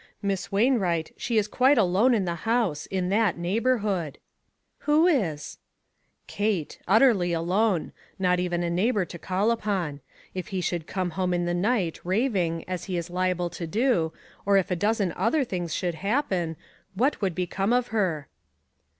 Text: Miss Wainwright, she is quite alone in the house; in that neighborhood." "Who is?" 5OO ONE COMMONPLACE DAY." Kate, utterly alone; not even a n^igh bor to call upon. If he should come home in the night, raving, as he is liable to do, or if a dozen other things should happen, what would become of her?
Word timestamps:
Miss 0.23 0.51
Wainwright, 0.51 1.13
she 1.15 1.37
is 1.37 1.47
quite 1.47 1.77
alone 1.77 2.15
in 2.15 2.25
the 2.25 2.33
house; 2.49 2.87
in 2.87 3.09
that 3.09 3.37
neighborhood." 3.37 4.17
"Who 4.79 5.05
is?" 5.05 5.13
5OO 5.13 5.13
ONE 5.13 5.19
COMMONPLACE 5.27 5.57
DAY." 5.59 6.25
Kate, 6.55 6.79
utterly 6.87 7.33
alone; 7.33 7.91
not 8.17 8.39
even 8.39 8.63
a 8.63 8.71
n^igh 8.71 8.91
bor 8.93 9.05
to 9.05 9.19
call 9.19 9.51
upon. 9.51 9.99
If 10.33 10.47
he 10.47 10.59
should 10.59 10.87
come 10.87 11.11
home 11.11 11.35
in 11.35 11.45
the 11.45 11.53
night, 11.53 11.99
raving, 12.03 12.65
as 12.67 12.85
he 12.85 12.97
is 12.97 13.11
liable 13.11 13.51
to 13.51 13.67
do, 13.67 14.11
or 14.43 14.57
if 14.57 14.71
a 14.71 14.75
dozen 14.75 15.13
other 15.15 15.43
things 15.43 15.71
should 15.71 15.93
happen, 15.93 16.55
what 16.95 17.21
would 17.21 17.35
become 17.35 17.71
of 17.71 17.89
her? 17.89 18.27